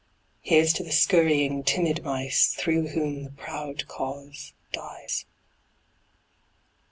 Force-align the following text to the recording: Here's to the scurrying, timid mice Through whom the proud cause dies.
Here's 0.39 0.73
to 0.73 0.83
the 0.83 0.91
scurrying, 0.91 1.63
timid 1.63 2.03
mice 2.03 2.55
Through 2.57 2.87
whom 2.87 3.23
the 3.23 3.29
proud 3.29 3.87
cause 3.87 4.51
dies. 4.73 5.27